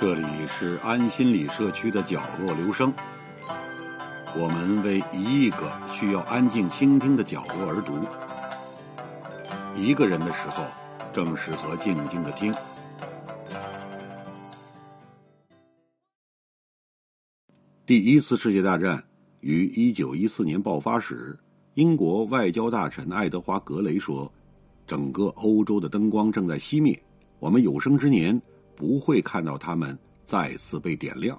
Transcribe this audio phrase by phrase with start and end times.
[0.00, 2.94] 这里是安心理社区的角落留声，
[4.36, 7.98] 我们为一亿个需要安静倾听的角落而读。
[9.74, 10.62] 一个人的时候，
[11.12, 12.54] 正适合静静的听。
[17.84, 19.02] 第一次世界大战
[19.40, 21.36] 于一九一四年爆发时，
[21.74, 24.32] 英国外交大臣爱德华·格雷说
[24.86, 26.96] ：“整个欧洲的灯光正在熄灭，
[27.40, 28.40] 我们有生之年。”
[28.78, 31.36] 不会看到他们再次被点亮。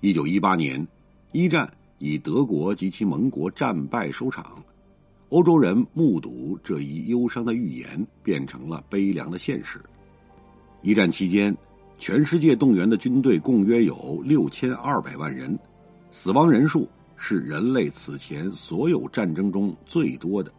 [0.00, 0.84] 一九一八年，
[1.30, 4.60] 一战以德国及其盟国战败收场，
[5.28, 9.80] 欧洲人目睹这一忧伤的预言变成了悲凉的现实。
[10.82, 11.56] 一战期间，
[11.96, 15.56] 全世界动员的军队共约有六千二百万人，
[16.10, 20.52] 死亡人数是人类此前所有战争中最多的。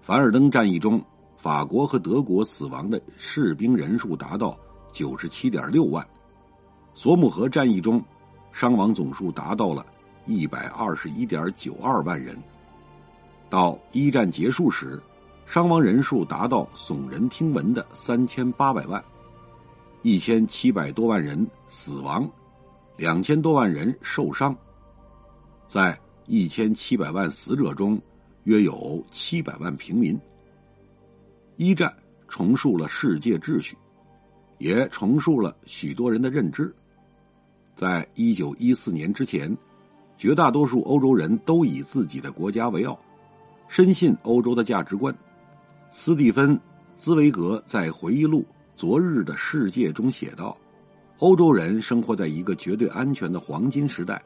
[0.00, 1.04] 凡尔登战役中。
[1.38, 4.58] 法国和德国死亡的士兵人数达到
[4.92, 6.04] 九十七点六万，
[6.94, 8.02] 索姆河战役中
[8.50, 9.86] 伤亡总数达到了
[10.26, 12.36] 一百二十一点九二万人。
[13.48, 15.00] 到一战结束时，
[15.46, 19.02] 伤亡人数达到耸人听闻的三千八百万，
[20.02, 22.28] 一千七百多万人死亡，
[22.96, 24.54] 两千多万人受伤。
[25.68, 27.96] 在一千七百万死者中，
[28.42, 30.18] 约有七百万平民。
[31.58, 31.92] 一战
[32.28, 33.76] 重塑了世界秩序，
[34.58, 36.72] 也重塑了许多人的认知。
[37.74, 39.54] 在一九一四年之前，
[40.16, 42.96] 绝大多数欧洲人都以自己的国家为傲，
[43.66, 45.12] 深信欧洲的价值观。
[45.90, 46.56] 斯蒂芬·
[46.96, 48.42] 兹维格在回忆录
[48.76, 50.56] 《昨日的世界》中写道
[51.18, 54.22] ：“欧洲人生活在一个绝对安全的黄金时代，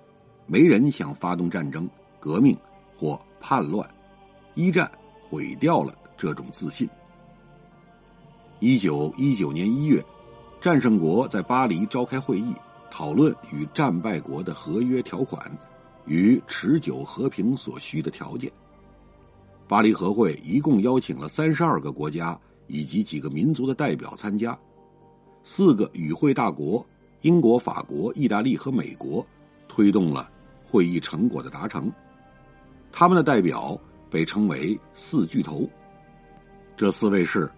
[0.47, 1.89] 没人想发动战争、
[2.21, 2.55] 革命
[2.95, 3.89] 或叛乱。
[4.55, 6.87] 一战毁掉了这种自信。”
[8.63, 10.01] 一九一九年一月，
[10.61, 12.55] 战胜国在巴黎召开会议，
[12.93, 15.51] 讨论与战败国的合约条款
[16.07, 18.49] 与持久和平所需的条件。
[19.67, 22.39] 巴黎和会一共邀请了三十二个国家
[22.69, 24.57] 以及几个民族的代表参加，
[25.43, 26.87] 四个与会大国——
[27.23, 29.27] 英国、法国、意大利和美国——
[29.67, 30.31] 推动了
[30.65, 31.91] 会议成果的达成。
[32.93, 33.77] 他们的代表
[34.09, 35.69] 被称为“四巨头”，
[36.79, 37.51] 这四位是。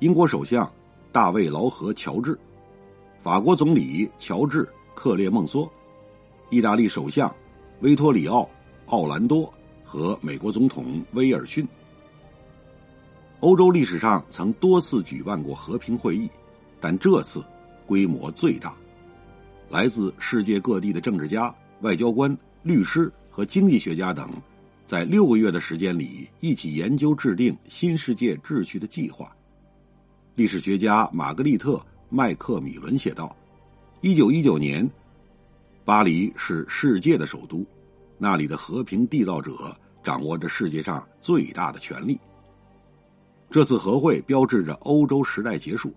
[0.00, 0.70] 英国首相
[1.12, 2.38] 大卫劳合乔治，
[3.20, 5.68] 法国总理乔治克列孟梭，
[6.48, 7.30] 意大利首相
[7.80, 8.48] 维托里奥
[8.86, 9.52] 奥兰多
[9.84, 11.68] 和美国总统威尔逊。
[13.40, 16.30] 欧洲历史上曾多次举办过和平会议，
[16.80, 17.44] 但这次
[17.84, 18.74] 规模最大。
[19.68, 24.30] 来自世界各地的政治家、外交官、律师和经济学家等，
[24.86, 29.30] 在六个月的时间里一起研究制定新世界秩序的计划。
[30.40, 31.72] 历史学家玛格丽特·
[32.08, 33.36] 麦克米伦写道
[34.00, 34.90] ：“一九一九年，
[35.84, 37.62] 巴黎是世界的首都，
[38.16, 42.18] 那里的和平缔造者掌握着世界上最大的权力。
[43.50, 45.92] 这次和会标志着欧洲时代结束，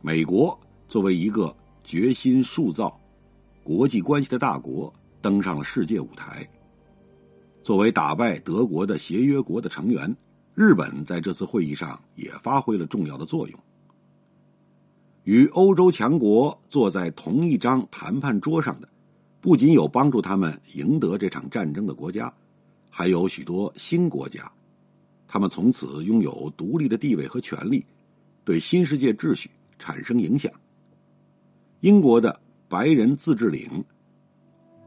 [0.00, 0.58] 美国
[0.88, 1.54] 作为一个
[1.84, 2.98] 决心塑造
[3.62, 6.48] 国际关系的大国，登上了世界舞台。
[7.62, 10.10] 作为打败德国的协约国的成员。”
[10.56, 13.60] 日本在这次会议上也发挥了重要的作用。
[15.26, 18.88] 与欧洲强国坐在同一张谈判桌上的，
[19.40, 22.32] 不仅有帮助他们赢得这场战争的国家，
[22.88, 24.48] 还有许多新国家。
[25.26, 27.84] 他们从此拥有独立的地位和权利，
[28.44, 29.50] 对新世界秩序
[29.80, 30.48] 产生影响。
[31.80, 33.84] 英国的白人自治领、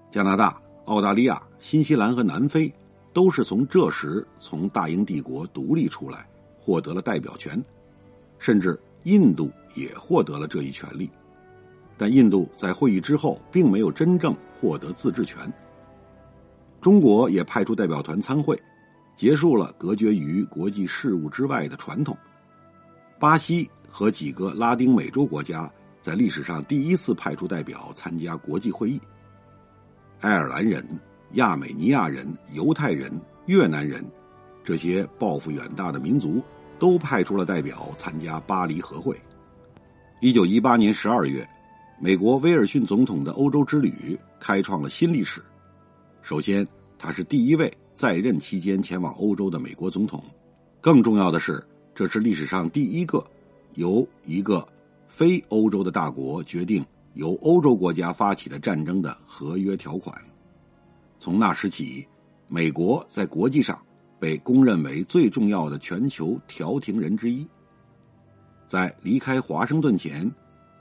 [0.09, 2.73] 加拿大、澳大利亚、新西兰和南非。
[3.11, 6.29] 都是从这时从大英帝国独立出来，
[6.59, 7.61] 获得了代表权，
[8.38, 8.79] 甚至
[9.09, 11.09] 印度也获得了这一权利。
[11.97, 15.52] 但印度在会议之后并没有真正获得自治权。
[16.80, 18.58] 中国也派出代表团参会，
[19.16, 22.18] 结束了隔绝于国际事务之外的传统。
[23.19, 25.69] 巴西和几个拉丁美洲国家
[26.01, 29.01] 在历史上第一次派出代表参加国际会议。
[30.22, 30.86] 爱尔兰人。
[31.33, 33.12] 亚美尼亚人、犹太人、
[33.45, 34.04] 越南人，
[34.63, 36.42] 这些抱负远大的民族
[36.80, 39.16] 都派出了代表参加巴黎和会。
[40.22, 41.48] 一九一八年十二月，
[42.00, 45.42] 美国威尔逊总统的欧洲之旅开创了新历史。
[46.22, 46.68] 首先，
[46.98, 50.20] 他是第一位在任期间前往欧洲的美国总统；
[50.81, 53.26] 更重要的是，这是历史上第一个
[53.76, 54.68] 由一个
[55.08, 60.16] 非欧洲的大国决定由欧洲国家发起的战争的合约条款。
[61.18, 62.06] 从那时起，
[62.48, 63.78] 美国在国际上
[64.19, 67.48] 被公认为最重要的全球调停人之一。
[68.68, 70.30] 在离开华盛顿前，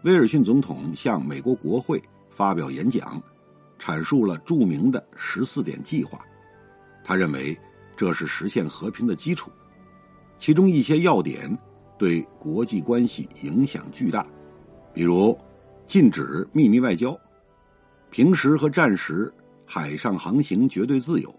[0.03, 3.23] 威尔逊总统向美国国会发表演讲，
[3.79, 6.21] 阐述了著名的十四点计划。
[7.03, 7.59] 他认为
[7.97, 9.51] 这是实现和平的基础，
[10.39, 11.57] 其中一些要点
[11.97, 14.27] 对国际关系影响巨大，
[14.93, 15.37] 比如
[15.87, 17.19] 禁止秘密外交、
[18.11, 19.33] 平时和战时
[19.65, 21.35] 海上航行绝对自由、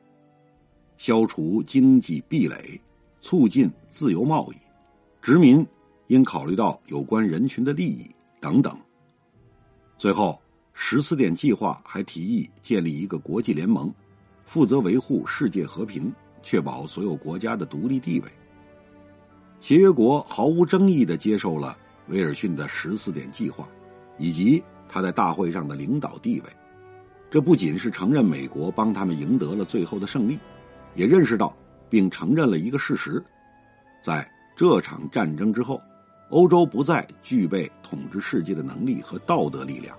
[0.99, 2.79] 消除经济壁垒、
[3.21, 4.55] 促进自由贸易、
[5.19, 5.65] 殖民
[6.07, 8.07] 应考虑到有关人群的利益。
[8.41, 8.73] 等等。
[9.97, 10.39] 最后，
[10.71, 13.93] 十四点计划还提议建立一个国际联盟，
[14.45, 16.09] 负责维护世界和平，
[16.41, 18.29] 确保所有国家的独立地位。
[19.59, 23.67] 协约国毫无争议的接受了威尔逊的十四点计划，
[24.17, 26.49] 以及他在大会上的领导地位。
[27.29, 30.39] 这不仅是承认美国帮他们赢得了最后的胜利，
[30.95, 31.55] 也认识到
[31.89, 33.23] 并承认了一个事实：
[34.01, 35.81] 在这场战争之后。
[36.29, 39.97] 欧洲不再具备统治世界的能力和道德力量。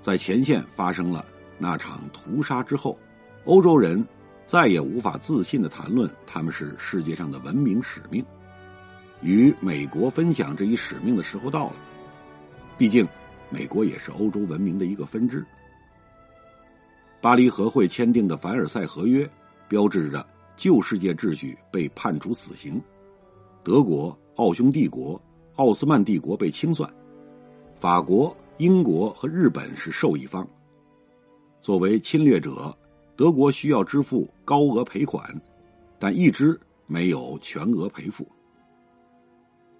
[0.00, 1.22] 在前线发生了
[1.58, 2.98] 那场屠杀之后，
[3.44, 4.02] 欧洲人
[4.46, 8.24] 再也无法自信的谈论他们是世界上的文明使命。
[9.20, 11.74] 与美国分享这一使命的时候到了。
[12.78, 13.06] 毕竟，
[13.50, 15.44] 美国也是欧洲文明的一个分支。
[17.20, 19.28] 巴黎和会签订的凡尔赛合约，
[19.68, 20.26] 标志着
[20.56, 22.80] 旧世界秩序被判处死刑。
[23.62, 24.16] 德国。
[24.36, 25.18] 奥匈帝国、
[25.54, 26.92] 奥斯曼帝国被清算，
[27.80, 30.46] 法国、英国和日本是受益方。
[31.62, 32.76] 作为侵略者，
[33.16, 35.40] 德国需要支付高额赔款，
[35.98, 38.28] 但一直没有全额赔付。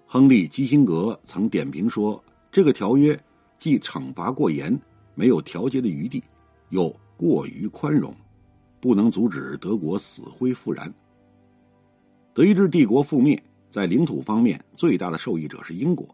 [0.07, 2.19] 亨利·基辛格曾点评说
[2.51, 3.15] ：“这个条约
[3.59, 4.75] 既惩罚过严，
[5.13, 6.23] 没有调节的余地，
[6.69, 8.11] 又过于宽容，
[8.79, 10.93] 不能阻止德国死灰复燃。”
[12.33, 13.41] 德意志帝国覆灭。
[13.69, 16.07] 在领土方面，最大的受益者是英国。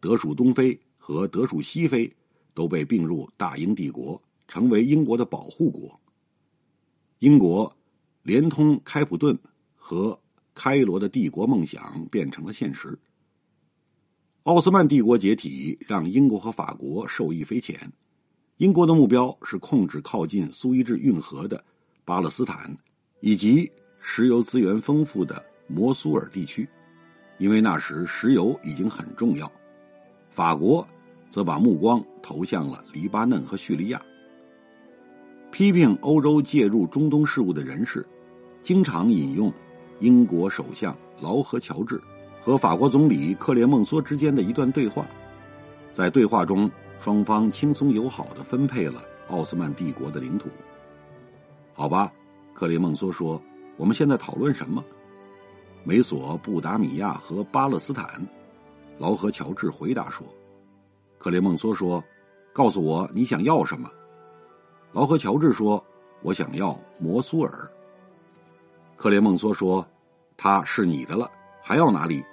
[0.00, 2.12] 德属东非和德属西非
[2.52, 5.98] 都被并入大英帝国，成为英国的保护国。
[7.20, 7.74] 英国
[8.24, 9.38] 连通开普敦
[9.76, 10.20] 和
[10.52, 12.98] 开罗的帝国梦想变成了现实。
[14.42, 17.90] 奥斯曼帝国解体，让英国和法国受益匪浅。
[18.58, 21.62] 英国的目标是控制靠近苏伊士运河的
[22.04, 22.76] 巴勒斯坦，
[23.20, 23.70] 以及
[24.00, 25.42] 石油资源丰富的。
[25.70, 26.66] 摩苏尔地区，
[27.36, 29.52] 因为那时石油已经很重要。
[30.30, 30.88] 法国
[31.28, 34.00] 则把目光投向了黎巴嫩和叙利亚。
[35.52, 38.02] 批评欧洲介入中东事务的人士，
[38.62, 39.52] 经常引用
[40.00, 42.00] 英国首相劳合乔治
[42.40, 45.06] 和法国总理克列孟梭之间的一段对话。
[45.92, 50.48] 在对话中，双方轻松友好的分配了奥斯曼帝国的领土。
[51.72, 52.12] 好吧，
[52.54, 53.40] 克列孟梭说
[53.78, 54.84] ：“我们现在讨论什么？”
[55.84, 58.20] 美索不达米亚和巴勒斯坦，
[58.98, 60.26] 劳合乔治回答说
[61.18, 62.02] ：“克雷孟梭说，
[62.52, 63.88] 告诉我你想要什么。”
[64.92, 65.82] 劳合乔治说
[66.20, 67.70] ：“我想要摩苏尔。”
[68.96, 69.86] 克雷孟梭说
[70.36, 71.30] ：“他是你的了，
[71.62, 72.24] 还要哪里？”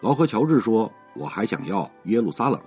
[0.00, 2.58] 劳合乔治说：“我还想要耶路撒冷。”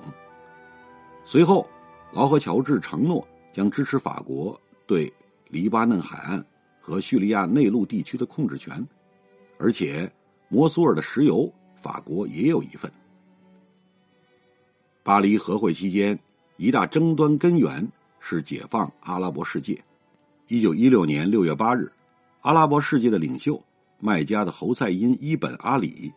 [1.26, 1.68] 随后，
[2.14, 5.12] 劳合乔治承诺将支持法国对
[5.50, 6.46] 黎巴嫩海岸
[6.80, 8.86] 和叙利亚内陆地区的控制权。
[9.58, 10.10] 而且，
[10.50, 12.92] 摩苏尔的石油，法国也有一份。
[15.02, 16.18] 巴黎和会期间，
[16.58, 17.88] 一大争端根源
[18.20, 19.84] 是解放阿拉伯世界。
[20.48, 21.92] 一九一六年六月八日，
[22.42, 23.60] 阿拉伯世界的领袖
[24.00, 26.14] 麦加的侯赛因·伊本·阿里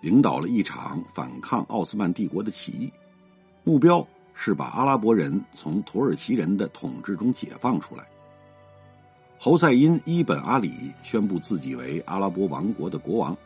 [0.00, 2.92] 领导了一场反抗奥斯曼帝国的起义，
[3.62, 4.04] 目标
[4.42, 8.08] 是把阿拉伯人从土耳其人的统治中解放出来。
[9.38, 13.36] 侯赛因·伊本·阿里宣布自己为阿拉伯王国的国王。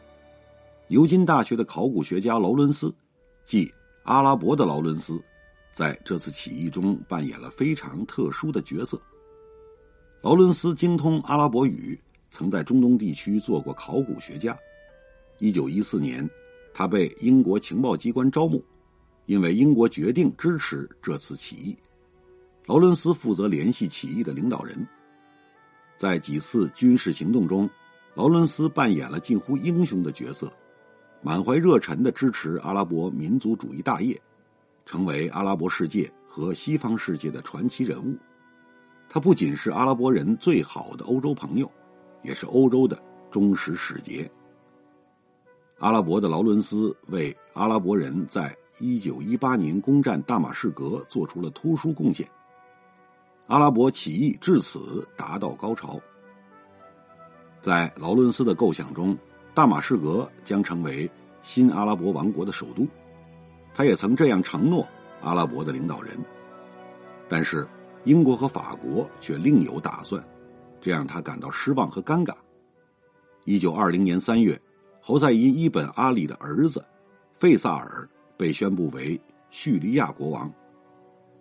[0.86, 2.94] 牛津大学的考古学家劳伦斯，
[3.44, 3.68] 即
[4.04, 5.20] 阿拉伯的劳伦斯，
[5.72, 8.96] 在这次起义中扮演了非常特殊的角色。
[10.22, 14.56] 劳伦斯精通阿拉伯语，曾在中东地区做过考古学家。
[15.40, 16.24] 一九一四年，
[16.72, 18.64] 他被英国情报机关招募，
[19.26, 21.76] 因为英国决定支持这次起义。
[22.66, 24.86] 劳伦斯负责联系起义的领导人。
[25.96, 27.68] 在几次军事行动中，
[28.14, 30.52] 劳伦斯扮演了近乎英雄的角色，
[31.22, 34.20] 满怀热忱的支持阿拉伯民族主义大业，
[34.84, 38.16] 成为阿拉伯世界和西方世界的传奇人物。
[39.08, 41.70] 他不仅是阿拉伯人最好的欧洲朋友，
[42.22, 43.00] 也是欧洲的
[43.30, 44.28] 忠实使节。
[45.78, 52.28] 阿拉伯的劳伦斯为阿拉伯人在一九一八年攻占大马士革做出了突出贡献。
[53.46, 56.00] 阿拉伯起义至此达到高潮。
[57.60, 59.16] 在劳伦斯的构想中，
[59.54, 61.10] 大马士革将成为
[61.42, 62.86] 新阿拉伯王国的首都。
[63.74, 64.86] 他也曾这样承诺
[65.22, 66.18] 阿拉伯的领导人。
[67.28, 67.66] 但是
[68.04, 70.22] 英国和法国却另有打算，
[70.80, 72.34] 这让他感到失望和尴尬。
[73.44, 74.60] 一九二零年三月，
[75.00, 76.84] 侯赛因伊本阿里的儿子
[77.34, 80.52] 费萨尔被宣布为叙利亚国王，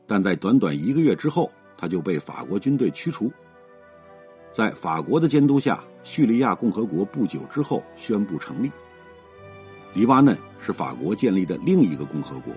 [0.06, 3.32] 但在短短一个月之后，他就被法国军队驱除。
[4.52, 8.72] 在法国的监督下，叙利亚共和国不久之后宣布成立。
[9.96, 12.54] 黎巴嫩是法国建立的另一个共和国，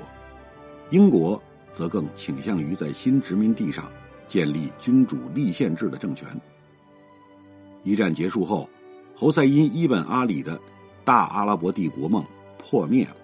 [0.91, 3.91] 英国则更倾向于在新殖民地上
[4.29, 6.29] 建立君主立宪制的政权。
[7.83, 8.69] 一战结束后，
[9.15, 10.61] 侯赛因伊本阿里的
[11.05, 12.25] 大阿拉伯帝国梦
[12.59, 13.17] 破灭了，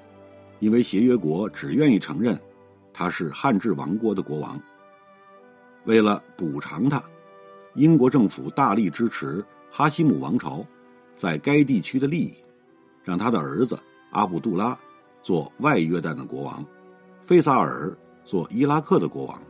[0.62, 2.40] 因为协约国只愿意承认
[2.92, 4.58] 他是汉治王国的国王。
[5.84, 7.02] 为了补偿他。
[7.74, 10.62] 英国政府大力支持哈希姆王朝
[11.16, 12.34] 在该地区的利益，
[13.02, 13.78] 让他的儿子
[14.10, 14.78] 阿卜杜拉
[15.22, 16.62] 做外约旦的国王，
[17.24, 19.42] 费萨尔做伊拉克的国王。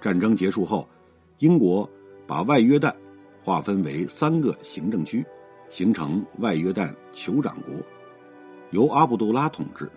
[0.00, 0.88] 战争结束后，
[1.38, 1.90] 英国
[2.28, 2.94] 把外约旦
[3.42, 5.26] 划分为三个行政区，
[5.68, 7.74] 形成外约旦酋长国，
[8.74, 9.88] 由阿卜杜拉统治。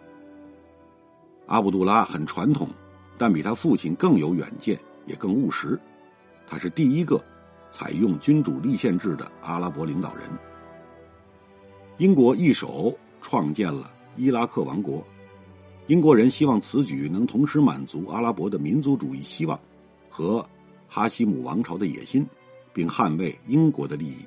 [1.47, 2.69] 阿卜杜拉很传统，
[3.17, 5.79] 但比他父亲更有远见，也更务实。
[6.45, 7.19] 他是第一个
[7.71, 10.29] 采用君主立宪制的阿拉伯领导人。
[11.97, 15.03] 英国一手创建了伊拉克王国，
[15.87, 19.59] 英国人希望此举能同时满足阿拉伯的民族主义希望
[20.07, 20.47] 和
[20.87, 22.23] 哈希姆王朝的野心，
[22.73, 24.23] 并捍卫英国的利益。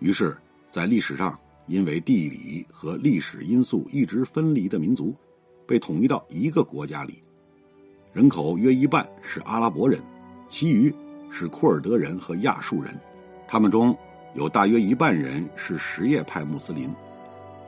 [0.00, 0.36] 于是，
[0.68, 1.38] 在历史上
[1.70, 5.14] 因为地理和历史因素一直分离的民族，
[5.68, 7.22] 被统一到一个国家里，
[8.12, 10.02] 人口约一半是阿拉伯人。
[10.48, 10.92] 其余
[11.30, 12.92] 是库尔德人和亚述人，
[13.46, 13.96] 他们中
[14.34, 16.92] 有大约一半人是什叶派穆斯林，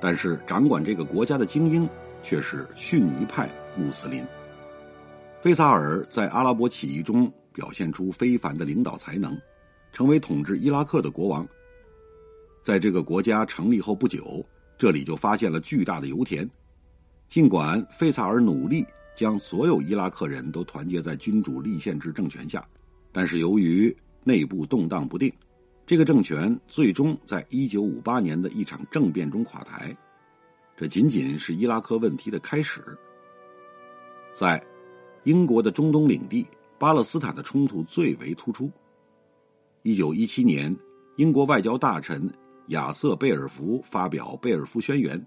[0.01, 1.89] 但是掌管这个国家的精英
[2.25, 4.27] 却是逊尼派穆斯林。
[5.41, 9.41] 费萨尔在阿拉伯起义中表现出非凡的领导才能，
[9.93, 11.47] 成为统治伊拉克的国王。
[12.63, 14.45] 在这个国家成立后不久，
[14.79, 16.49] 这里就发现了巨大的油田。
[17.29, 18.87] 尽管费萨尔努力。
[19.15, 22.67] 将所有伊拉克人都团结在君主立宪制政权下，
[23.13, 25.31] 但是由于内部动荡不定，
[25.85, 29.95] 这个政权最终在一九五八年的一场政变中垮台。
[30.79, 32.81] 这仅仅是伊拉克问题的开始。
[34.33, 34.65] 在
[35.25, 36.47] 英国的中东领地，
[36.79, 38.71] 巴勒斯坦的冲突最为突出。
[39.83, 40.75] 一九一七年，
[41.17, 42.33] 英国外交大臣
[42.69, 45.19] 亚瑟·贝尔福发表《贝尔福宣言》。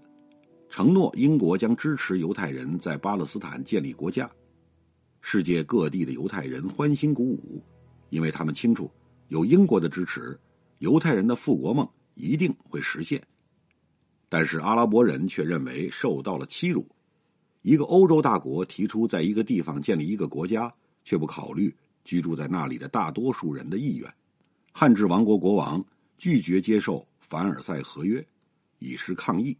[0.68, 4.28] 承诺英国将支持犹太人在巴勒斯坦建立国家，
[5.20, 7.62] 世界各地的犹太人欢欣鼓舞，
[8.10, 8.90] 因为他们清楚
[9.28, 10.38] 有英国的支持，
[10.78, 13.22] 犹太人的复国梦一定会实现。
[14.28, 16.84] 但是阿拉伯人却认为受到了欺辱，
[17.62, 20.72] 一个欧洲大国提出在一个地方建立一个国家，
[21.04, 21.72] 却不考虑
[22.04, 24.12] 居住在那里的大多数人的意愿。
[24.72, 25.82] 汉治王国国王
[26.18, 28.24] 拒绝接受凡尔赛合约，
[28.78, 29.56] 以示抗议。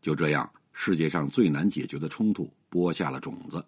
[0.00, 3.64] 就这样，世界上最难解决的冲突播下了种子。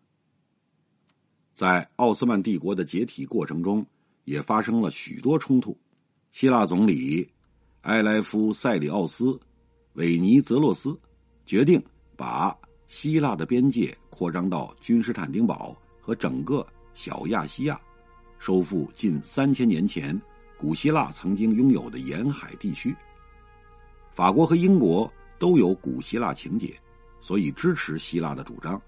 [1.52, 3.84] 在奥斯曼帝国的解体过程中，
[4.24, 5.76] 也发生了许多冲突。
[6.30, 7.28] 希腊总理
[7.82, 9.24] 埃莱夫·塞里奥斯·
[9.94, 10.98] 韦尼泽洛斯
[11.44, 11.82] 决定
[12.16, 12.56] 把
[12.88, 17.78] 希腊的边界扩张到君士坦丁堡和整个小亚细亚，
[18.38, 20.18] 收复近三千年前
[20.56, 22.94] 古希腊曾经拥有的沿海地区。
[24.12, 25.10] 法国和英国。
[25.40, 26.78] 都有古希腊情节，
[27.18, 28.78] 所以支持希腊的主张。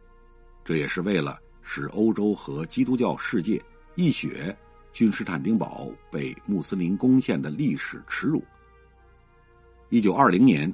[0.62, 3.58] 这也是为了使欧洲和基督教世界
[3.94, 4.54] 一雪
[4.92, 8.44] 君士坦丁堡被穆斯林攻陷的历史耻辱。
[9.88, 10.70] 一九二零年，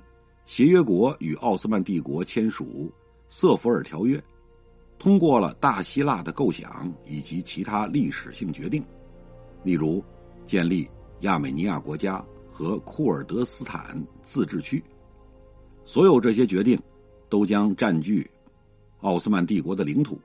[0.47, 2.65] 协约国与奥斯曼帝国签署
[3.29, 4.19] 《瑟弗尔条约》，
[4.99, 8.85] 通过了大希腊的构想以及其他历史性决定，
[9.63, 10.05] 例如
[10.45, 10.91] 建立
[11.21, 12.21] 亚美尼亚国家
[12.59, 14.83] 和库尔德斯坦自治区。
[15.85, 16.77] 所有这些决定，
[17.29, 18.29] 都将占据
[19.03, 20.21] 奥斯曼帝国的领土。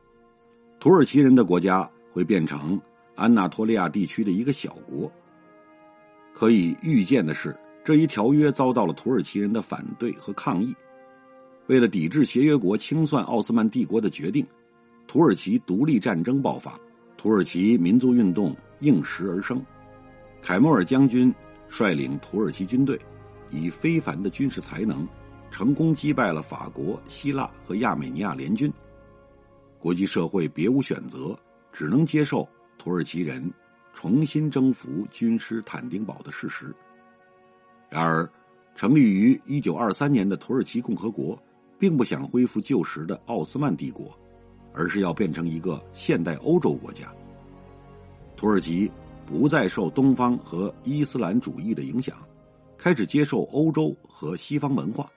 [0.79, 2.81] 土耳其人的国家会变成
[3.13, 5.11] 安纳托利亚地区的一个小国。
[6.33, 10.75] 可以预见的是，这一条约遭到了土耳其人的反对和抗议。
[11.67, 14.43] 为了抵制协约国清算奥斯曼帝国的决定，
[15.05, 16.79] 土耳其独立战争爆发，
[17.15, 19.63] 土耳其民族运动应时而生。
[20.41, 21.33] 凯莫尔将军
[21.75, 22.99] 率领土耳其军队，
[23.49, 25.07] 以非凡的军事才能。
[25.49, 28.71] 成功击败了法国、希腊和亚美尼亚联军，
[29.79, 31.37] 国际社会别无选择，
[31.71, 33.51] 只能接受土耳其人
[33.93, 36.73] 重新征服君士坦丁堡的事实。
[37.89, 38.27] 然而，
[38.75, 41.37] 成立于一九二三年的土耳其共和国，
[41.77, 44.15] 并不想恢复旧时的奥斯曼帝国，
[44.73, 47.13] 而是要变成一个现代欧洲国家。
[48.35, 48.91] 土耳其
[49.33, 52.15] 不再受东方和伊斯兰主义的影响，
[52.77, 55.11] 开始接受欧洲和西方文化。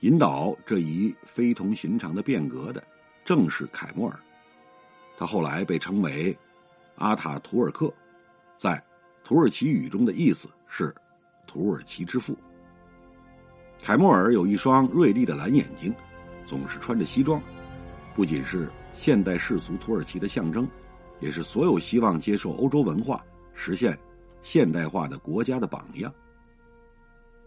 [0.00, 2.82] 引导这一非同寻常的变革的，
[3.26, 4.18] 正是凯末尔。
[5.18, 6.34] 他后来被称为
[6.94, 7.92] 阿塔图尔克，
[8.56, 8.82] 在
[9.22, 10.94] 土耳其语中的意思是
[11.46, 12.34] “土耳其之父”。
[13.82, 15.94] 凯末尔有一双锐利的蓝眼睛，
[16.46, 17.42] 总是穿着西装，
[18.14, 20.66] 不仅是现代世俗土耳其的象征，
[21.20, 23.98] 也是所有希望接受欧洲文化、实现
[24.42, 26.12] 现代化的国家的榜样。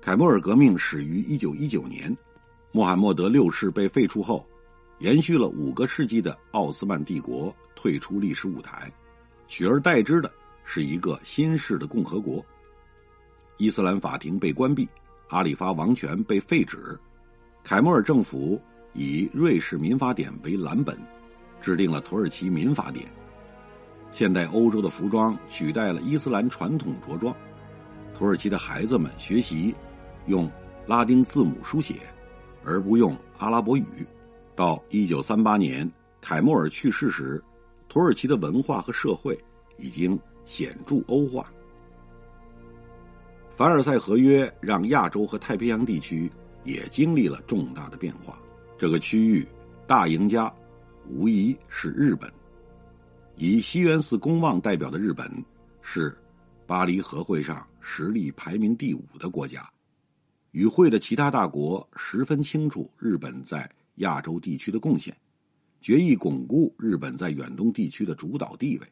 [0.02, 2.16] 凯末尔革命始于一九一九年。
[2.74, 4.48] 穆罕默德六世被废除后，
[5.00, 8.90] 延续了五个世纪的奥斯曼帝国退出历史舞台，
[9.46, 10.32] 取而代之的
[10.64, 12.42] 是一个新式的共和国。
[13.58, 14.88] 伊斯兰法庭被关闭，
[15.28, 16.98] 阿里发王权被废止，
[17.62, 18.58] 凯末尔政府
[18.94, 20.98] 以瑞士民法典为蓝本，
[21.60, 23.06] 制定了土耳其民法典。
[24.12, 27.36] 现代欧洲的服装取代了伊斯兰传统着装，
[28.14, 29.74] 土耳其的孩子们学习
[30.28, 30.50] 用
[30.86, 31.96] 拉丁字母书写。
[32.64, 33.86] 而不用阿拉伯语。
[34.56, 35.90] 到一九三八年
[36.22, 37.44] 凯末尔去世时，
[37.90, 39.36] 土耳其的文化和社会
[39.78, 41.52] 已经显著欧化。
[43.52, 46.32] 凡尔赛合约让亚洲和太平洋地区
[46.64, 48.38] 也经历了重大的变化。
[48.78, 49.44] 这个区域
[49.88, 50.54] 大赢家
[51.10, 52.32] 无疑是日本。
[53.44, 55.28] 以西园寺公望代表的日本
[55.82, 56.16] 是
[56.68, 59.68] 巴黎和会上实力排名第五的国家。
[60.52, 65.18] 与会的其他大国十分清楚日本在亚洲地区的贡献，
[65.82, 68.88] 决议巩固日本在远东地区的主导地位。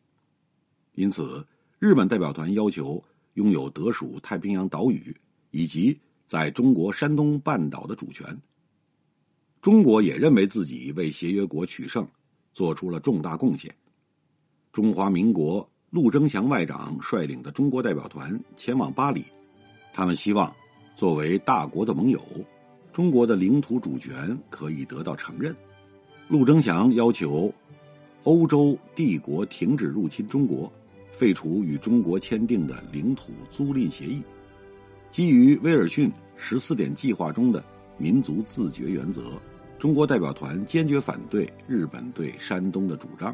[0.96, 1.46] 因此，
[1.78, 3.04] 日本代表团要求
[3.36, 5.16] 拥有德属太平洋岛屿
[5.52, 8.26] 以及在中国山东半岛的主权。
[9.62, 12.08] 中国也认为自己为协约国取胜
[12.52, 13.72] 做出了重大贡献。
[14.72, 19.26] 中华民国陆征祥外长率领的中国代表团前往巴黎，
[19.94, 20.54] 他们希望。
[20.96, 22.22] 作为大国的盟友，
[22.92, 25.56] 中国的领土主权可以得到承认。
[26.28, 27.50] 陆征祥要求
[28.24, 30.70] 欧洲帝国停止入侵中国，
[31.10, 34.22] 废除与中国签订的领土租赁协议。
[35.10, 37.64] 基于威尔逊十四点计划中的
[37.98, 39.42] 民族自决原则，
[39.80, 43.34] 中国代表团坚决反对日本对山东的主张。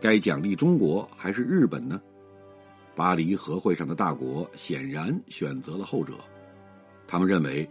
[0.00, 2.00] 该奖励中国还是日本呢？
[2.94, 6.14] 巴黎和会上的大国显然选择了后者，
[7.06, 7.68] 他们认为，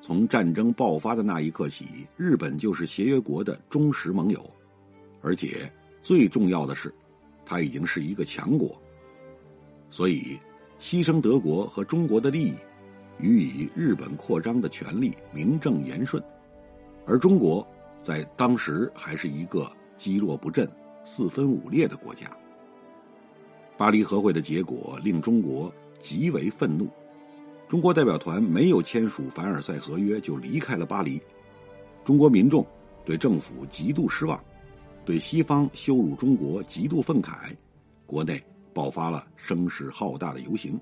[0.00, 4.44] 从战争爆发的那一刻起，日本就是协约国的忠实盟友，
[5.20, 5.70] 而且
[6.02, 6.92] 最重要的是，
[7.44, 8.80] 他已经是一个强国。
[9.90, 10.38] 所以，
[10.80, 12.54] 牺牲德国和中国的利益，
[13.20, 16.22] 予以日本扩张的权利名正言顺，
[17.06, 17.66] 而中国
[18.02, 20.68] 在当时还是一个积弱不振、
[21.04, 22.30] 四分五裂的国家。
[23.76, 26.88] 巴黎和会的结果令中国极为愤怒，
[27.68, 31.20] 中国代表团没有签署凡尔赛合约就离开了巴黎，
[32.04, 32.64] 中国民众
[33.04, 34.42] 对政府极度失望，
[35.04, 37.54] 对西方羞辱中国极度愤慨，
[38.06, 40.80] 国内爆发了声势浩大的游行。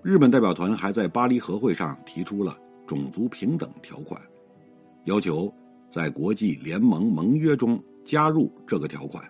[0.00, 2.56] 日本代表团还在巴黎和会上提出了
[2.86, 4.20] 种族平等条款，
[5.04, 5.52] 要求
[5.88, 9.24] 在国际联盟盟约中加入这个条款。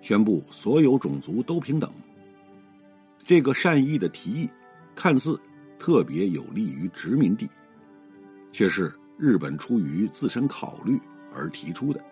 [0.00, 1.90] 宣布所有种族都平等。
[3.18, 4.50] 这个善意的提议，
[4.94, 5.38] 看似
[5.78, 7.48] 特别有利于殖民地，
[8.50, 10.98] 却是日本出于自身考虑
[11.34, 12.02] 而提出的。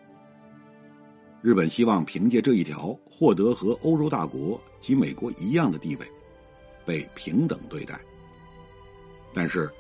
[1.40, 6.06] 日本希望凭借这一条获得和欧洲大国及美国一样的地位，
[6.84, 7.98] 被平等对待。
[9.32, 9.70] 但是，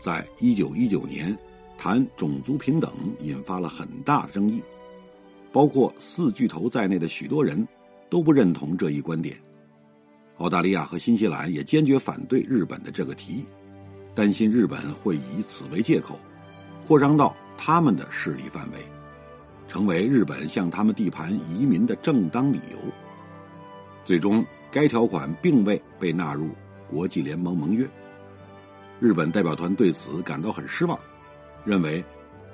[0.00, 1.36] 在一九一九年
[1.78, 4.62] 谈种族平等引发了很大争议。
[5.54, 7.68] 包括四巨头在内的许多人
[8.10, 9.36] 都不认同这一观点。
[10.38, 13.44] 澳大利亚和新西兰也坚决反对日本的这个提议，
[14.16, 16.18] 担心日本会以此为借口，
[16.84, 18.78] 扩张到他们的势力范围，
[19.68, 22.92] 成为日本向他们地盘移民的正当理由。
[24.04, 26.50] 最终，该条款并未被纳入
[26.88, 27.88] 国际联盟盟约。
[28.98, 30.98] 日本代表团对此感到很失望，
[31.64, 32.04] 认为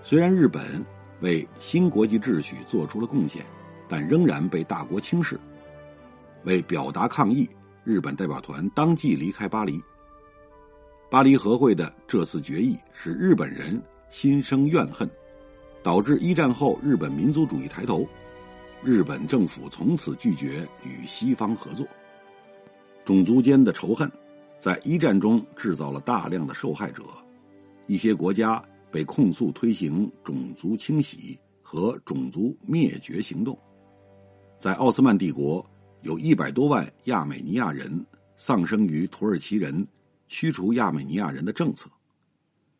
[0.02, 0.84] 虽然日本。
[1.20, 3.44] 为新国际秩序做出了贡献，
[3.88, 5.38] 但仍然被大国轻视。
[6.44, 7.48] 为表达抗议，
[7.84, 9.80] 日本代表团当即离开巴黎。
[11.10, 13.80] 巴黎和会的这次决议使日本人
[14.10, 15.10] 心生怨恨，
[15.82, 18.06] 导致一战后日本民族主义抬头。
[18.82, 21.86] 日本政府从此拒绝与西方合作。
[23.04, 24.10] 种族间的仇恨
[24.58, 27.02] 在一战中制造了大量的受害者，
[27.86, 33.58] 一些国家被控诉推行种族清洗和种族灭绝行动。
[34.58, 35.64] 在奥斯曼帝国，
[36.02, 38.04] 有一百多万亚美尼亚人
[38.36, 39.86] 丧生于土耳其人
[40.28, 41.88] 驱除亚美尼亚人的政策。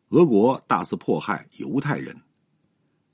[0.09, 2.15] 俄国大肆迫害犹太人。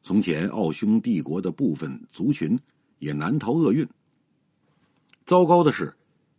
[0.01, 2.57] 从前，奥匈帝国的部分族群
[2.99, 3.88] 也难逃厄运。
[5.25, 5.93] 糟糕的是，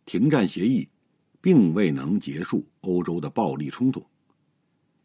[0.07, 0.89] 停战协议
[1.41, 4.03] 并未能结束欧洲的暴力冲突。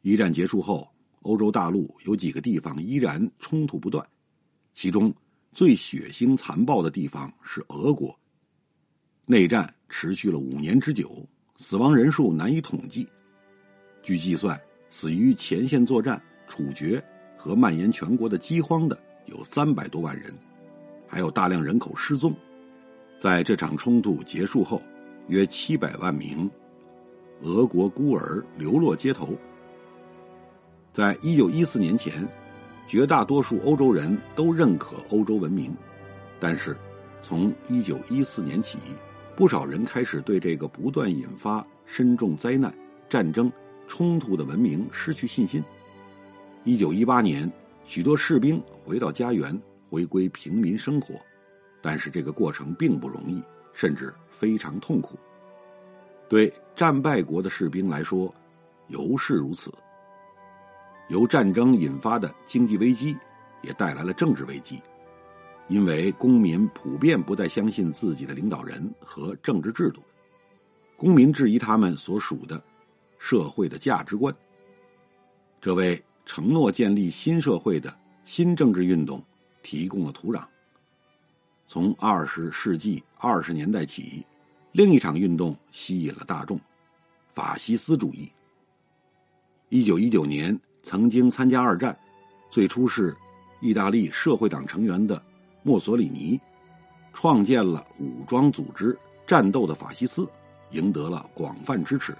[0.01, 0.89] 一战结束后，
[1.23, 4.05] 欧洲大陆有几个地方依然冲突不断，
[4.73, 5.13] 其中
[5.51, 8.17] 最血腥残暴的地方是俄国。
[9.25, 11.25] 内战持续了五年之久，
[11.57, 13.07] 死亡人数难以统计。
[14.01, 14.59] 据计算，
[14.89, 17.01] 死于前线作战、处决
[17.38, 20.33] 和蔓延全国的饥荒的有三百多万人，
[21.07, 22.36] 还有大量人口失踪。
[23.17, 24.81] 在这场冲突结束后，
[25.29, 26.51] 约七百万名
[27.43, 29.38] 俄国孤儿流落街头。
[30.93, 32.25] 在一九一四年前，
[32.88, 35.75] 绝大多数欧洲人都认可欧洲文明，
[36.39, 36.77] 但是
[37.21, 38.77] 从一九一四年起，
[39.36, 42.71] 不少人开始对这个不断引发深重灾难、
[43.10, 43.51] 战争。
[43.86, 45.62] 冲突的文明失去信心。
[46.63, 47.51] 一九一八年，
[47.84, 51.15] 许多士兵回到家园，回归平民生活，
[51.82, 55.19] 但是这个过程并不容易，甚至非常痛苦。
[56.29, 58.34] 对战败国的士兵来说，
[58.88, 59.71] 尤是如此。
[61.07, 63.17] 由战争引发的经济危机，
[63.61, 64.81] 也带来了政治危机，
[65.67, 70.01] 因为公民普遍不再相信自己的领导人和政治制度，
[70.97, 72.61] 公民质疑他们所属的。
[73.25, 74.35] 社会的价值观，
[75.61, 79.23] 这为承诺建立新社会的新政治运动
[79.61, 80.43] 提供了土壤。
[81.65, 84.25] 从二十世纪二十年代起，
[84.73, 86.59] 另一场运动吸引了大众——
[87.33, 88.29] 法西斯主义。
[89.69, 91.98] 一九一九年，曾经参加二战、
[92.50, 93.15] 最初是
[93.62, 95.22] 意大利社会党成员的
[95.63, 96.39] 墨索里尼，
[97.13, 100.28] 创建了武装组织战斗的法西斯，
[100.72, 102.13] 赢得了广泛支持。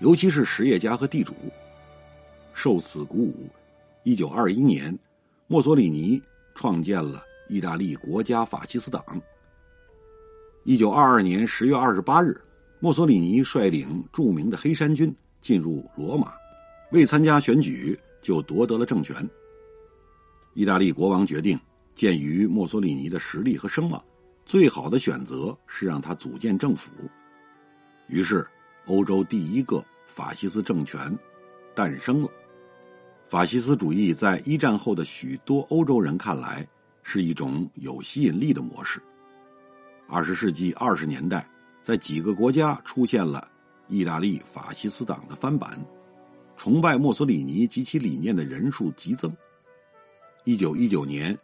[0.00, 1.34] 尤其是实业家和地主，
[2.54, 3.48] 受此鼓舞，
[4.02, 4.98] 一九二一年，
[5.46, 6.20] 墨索里尼
[6.54, 9.04] 创建了意大利国家法西斯党。
[10.64, 12.40] 一九二二年十月二十八日，
[12.80, 16.32] 墨索里尼率领著名的黑山军进入罗马，
[16.92, 19.28] 未参加选举就夺得了政权。
[20.54, 21.58] 意大利国王决定，
[21.94, 24.02] 鉴于墨索里尼的实力和声望，
[24.46, 26.90] 最好的选择是让他组建政府。
[28.08, 28.46] 于是，
[28.86, 29.84] 欧洲第一个。
[30.06, 31.18] 法西斯政权
[31.74, 32.28] 诞生了。
[33.30, 36.68] 法西斯主义在一战后的许多欧洲人看来
[37.02, 39.00] 是一种有吸引力的模式。
[40.06, 41.48] 二十世纪二十年代，
[41.80, 43.48] 在几个国家出现了
[43.88, 45.82] 意大利法西斯党的翻版，
[46.62, 49.36] 崇拜墨索里尼及其理念的人数激增。
[50.44, 51.36] 一九一九年，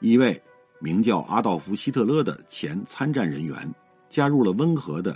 [0.00, 0.42] 一位
[0.78, 3.54] 名叫阿道夫·希特勒的前参战人员
[4.08, 5.14] 加入了温和的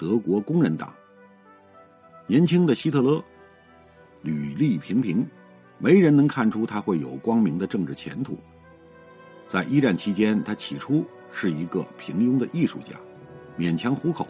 [0.00, 0.92] 德国工人党。
[2.26, 3.22] 年轻的希特勒
[4.20, 5.24] 履历平平，
[5.78, 8.36] 没人能看出他会有光明的政治前途。
[9.46, 12.96] 在一战期间，他起初是一个平庸的艺术家，
[13.56, 14.26] 勉强糊口。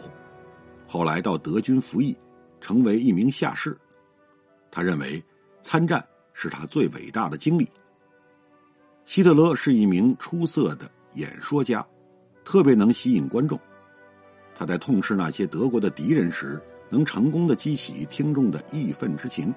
[0.85, 2.15] 后来到德军服役，
[2.61, 3.75] 成为一名下士。
[4.71, 5.23] 他认为
[5.61, 7.67] 参战是他最伟大的经历。
[9.05, 11.85] 希特勒是一名出色的演说家，
[12.45, 13.59] 特别能吸引观众。
[14.55, 16.61] 他在痛斥那些德国的敌人时。
[16.91, 19.53] 能成功的激起听众的义愤之情，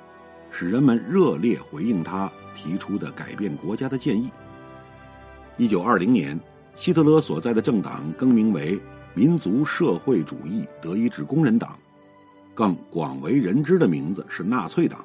[0.50, 4.30] 使人们热烈回应他提出的改变国家的建议。
[5.56, 6.38] 一九二零年，
[6.76, 8.78] 希特勒所在的政党更名为
[9.14, 11.78] 民族社会主义德意志工人党，
[12.54, 15.04] 更广为人知的名字是纳粹党。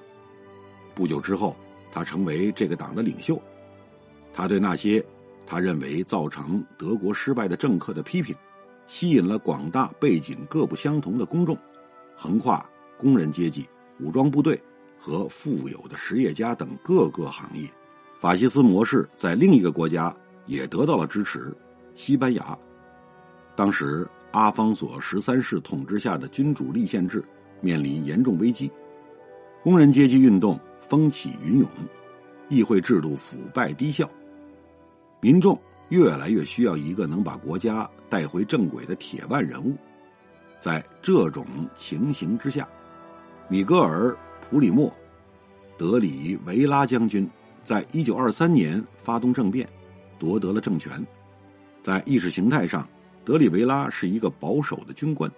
[0.94, 1.56] 不久之后，
[1.92, 3.42] 他成为这个党的领袖。
[4.34, 5.04] 他对那些
[5.46, 8.36] 他认为造成德国失败的政客的批评，
[8.86, 11.58] 吸引了广大背景各不相同的公众。
[12.16, 13.68] 横跨工人阶级、
[14.00, 14.62] 武装部队
[15.00, 17.70] 和富有的实业家等各个行业，
[18.20, 20.16] 法西斯模式在另一个国家
[20.48, 21.56] 也得到了支持——
[21.96, 22.58] 西班牙。
[23.56, 27.24] 当时，阿方索十三世统治下的君主立宪制
[27.62, 28.72] 面临严重危机，
[29.64, 31.68] 工人阶级运动风起云涌，
[32.50, 34.10] 议会制度腐败低效，
[35.20, 39.76] 民众越来越需要一个能把国家带回正轨的铁腕人物。
[40.60, 42.68] 在这种情形之下，
[43.48, 44.90] 米格尔·普里莫·
[45.78, 47.30] 德里维拉将军
[47.64, 49.68] 在一九二三年发动政变，
[50.18, 51.06] 夺得了政权。
[51.82, 52.88] 在意识形态上，
[53.24, 55.32] 德里维拉是一个保守的军官，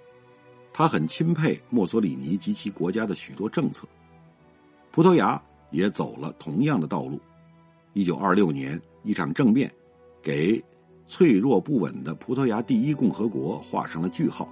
[0.79, 3.85] 他很钦佩墨索里尼及其国家的许多政策。
[4.91, 7.19] 葡萄牙也走了同样的道路。
[7.91, 9.69] 一九二六年，一场政变
[10.23, 10.63] 给
[11.05, 14.47] 脆弱不稳的葡萄牙第一共和国画上了句号。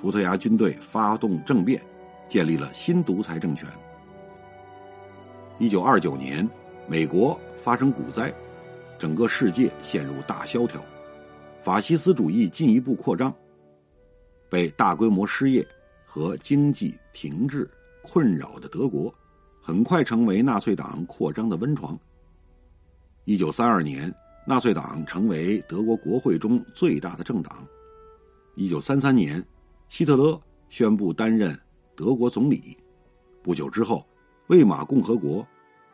[0.00, 1.82] 葡萄牙军队发动政变，
[2.26, 3.68] 建立了新独裁政权。
[5.58, 6.48] 一九二九年，
[6.88, 8.32] 美国发生股灾，
[8.98, 10.82] 整个世界陷入大萧条，
[11.60, 13.30] 法西斯主义进一步扩张，
[14.48, 15.66] 被大规模失业
[16.04, 17.68] 和经济停滞
[18.02, 19.14] 困扰的德国，
[19.60, 21.98] 很快成为纳粹党扩张的温床。
[23.24, 24.12] 一九三二年，
[24.46, 27.66] 纳粹党成为德国国会中最大的政党。
[28.54, 29.44] 一九三三年，
[29.88, 31.58] 希特勒宣布担任
[31.94, 32.76] 德国总理。
[33.42, 34.06] 不久之后。
[34.48, 35.44] 魏玛共和国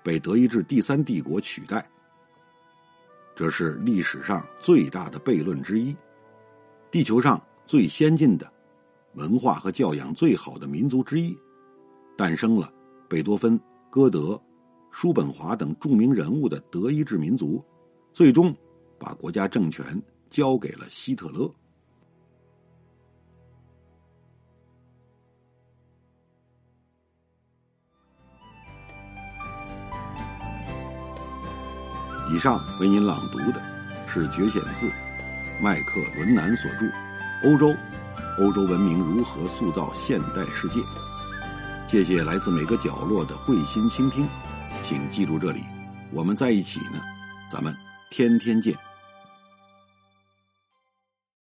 [0.02, 1.82] 被德意志第三帝国取代，
[3.34, 5.96] 这是历史上最大的悖论之一。
[6.90, 8.52] 地球上最先进的、
[9.14, 11.34] 文化和教养最好的民族之一，
[12.18, 12.70] 诞生了
[13.08, 13.58] 贝多芬、
[13.88, 14.38] 歌德、
[14.90, 17.64] 叔本华等著名人物的德意志民族，
[18.12, 18.54] 最终
[18.98, 21.50] 把国家政权交给了希特勒。
[32.34, 33.62] 以上为您朗读的
[34.06, 34.86] 是《绝险字》，
[35.62, 36.84] 麦克伦南所著
[37.44, 37.74] 《欧洲，
[38.38, 40.78] 欧洲文明如何塑造现代世界》。
[41.88, 44.28] 谢谢来自每个角落的会心倾听，
[44.82, 45.60] 请记住这里，
[46.12, 47.00] 我们在一起呢，
[47.50, 47.76] 咱们
[48.10, 48.74] 天天见。